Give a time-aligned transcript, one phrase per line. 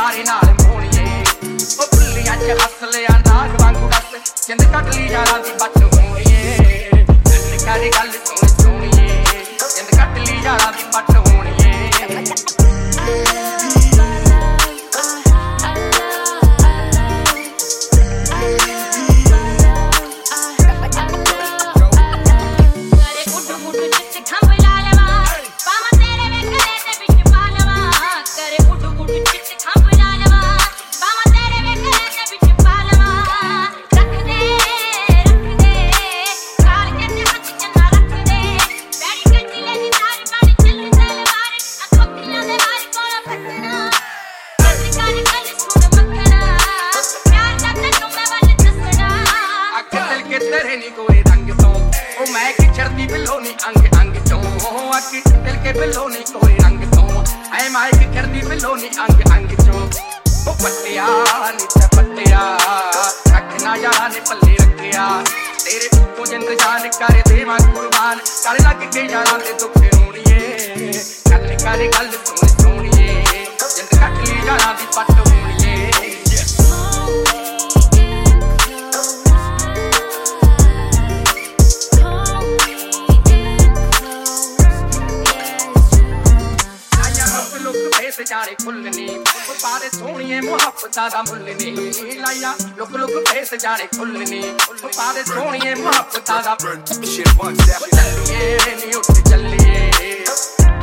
[0.00, 1.24] ਅੱਖ ਦੇ ਇਸ਼ਾਰੇ ਨਾਲ ਮੋਣੀਏ
[1.78, 5.79] ਉਹ ਭੁੱਲੀਆਂ ਚ ਹੱਸ ਲਿਆ, ਨਾਗ ਵਾਂਗੂ ਦੱਸ ਜਿੰਦ ਕੱਟ ਲਈ ਯਾਰਾਂ ਦੀ ਬੱਟ
[54.90, 57.24] ਤੋਂ ਅੱਖ ਦਿਲ ਕੇ ਬਿੱਲੋ ਨੀ ਕੋਈ ਰੰਗ ਤੋਂ।
[57.54, 59.80] ਐ ਮੈਂ ਕਿ ਚੜਦੀ ਬਿੱਲੋ ਨੀ ਅੰਗ ਅੰਗ ਤੋਂ
[60.46, 61.06] ਉਹ ਪੱਟਿਆ
[61.52, 62.40] ਨੀ ਤੇ ਪੱਟਿਆ,
[63.36, 65.06] ਅੱਖ ਨਾ ਯਾਰਾਂ ਨੇ ਪੱਲੇ ਰੱਖਿਆ।
[65.64, 70.92] ਤੇਰੇ ਉੱਤੋਂ ਜਿੰਦ ਜਾਨ ਕਰ ਦੇਵਾਂ ਕੁਰਬਾਨ। ਕਰ ਲੱਗ ਕੇ ਯਾਰਾਂ ਦੇ ਦੁੱਖ ਹੋਣੀਏ
[71.30, 72.09] ਗੱਲ ਕਰ ਗੱਲ
[88.10, 93.54] ਲੋਕ ਫੇਸ ਜਾਣੇ ਖੁੱਲਨੇ ਉਹ ਪਾਰੇ ਸੋਹਣੀਏ ਮੁਹੱਬਤਾਂ ਦਾ ਮੁੱਲ ਨੇ। ਲਾਇਆ ਲੋਕ ਲੋਕ ਫੇਸ
[93.54, 94.40] ਜਾਣੇ ਖੁੱਲਨੇ
[94.70, 96.54] ਉਹ ਪਾਰੇ ਸੋਹਣੀਏ ਮੁਹੱਬਤਾਂ ਦਾ
[97.94, 100.24] ਚੱਲੀਏ ਨੀ ਉੱਠ ਚੱਲੀਏ।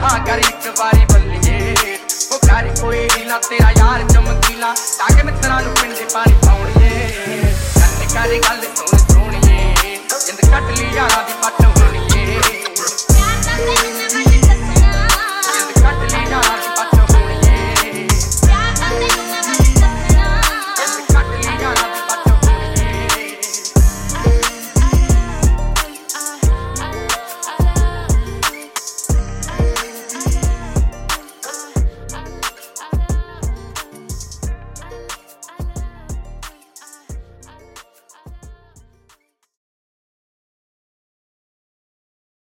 [0.02, 1.98] ਹਾਂ ਕਰ ਇੱਕ ਵਾਰੀ ਬੱਲੀਏ
[2.32, 7.54] ਉਹ ਕਰ ਕੋਈ ਨੀ ਨਾ ਤੇਰਾ ਯਾਰ ਚਮਕੀਲਾ। ਤਾਂ ਕਿ ਮਿੱਤਰਾਂ ਨੂੰ ਪਿੰਡੇ ਪਾਣੀ ਪਾਉਣੀਏ।
[8.14, 8.97] ਕਰ ਗੱਲ ਸੋਹਣੀ